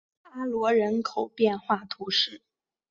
[0.23, 2.41] 阿罗人口变化图示